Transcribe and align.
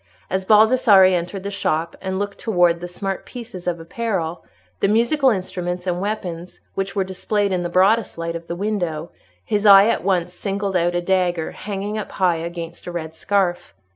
As 0.31 0.45
Baldassarre 0.45 1.13
entered 1.13 1.43
the 1.43 1.51
shop, 1.51 1.95
and 2.01 2.17
looked 2.17 2.39
towards 2.39 2.79
the 2.81 2.87
smart 2.87 3.23
pieces 3.23 3.67
of 3.67 3.79
apparel, 3.79 4.43
the 4.79 4.87
musical 4.87 5.29
instruments, 5.29 5.85
and 5.85 6.01
weapons, 6.01 6.59
which 6.73 6.95
were 6.95 7.03
displayed 7.03 7.51
in 7.51 7.61
the 7.61 7.69
broadest 7.69 8.17
light 8.17 8.35
of 8.35 8.47
the 8.47 8.55
window, 8.55 9.11
his 9.45 9.63
eye 9.67 9.87
at 9.89 10.03
once 10.03 10.33
singled 10.33 10.75
out 10.75 10.95
a 10.95 11.01
dagger 11.01 11.51
hanging 11.51 11.99
up 11.99 12.13
high 12.13 12.37
against 12.37 12.87
a 12.87 12.91
red 12.91 13.13
scarf. 13.13 13.75